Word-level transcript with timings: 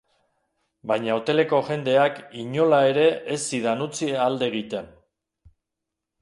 Baina 0.91 1.11
hoteleko 1.17 1.59
jendeak 1.67 2.17
inola 2.45 2.79
ere 2.93 3.05
ez 3.37 3.39
zidan 3.53 3.85
utzi 3.89 4.11
alde 4.25 4.49
egiten. 4.55 4.91